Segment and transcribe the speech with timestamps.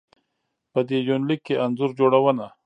[0.71, 2.45] په دې يونليک کې انځور جوړونه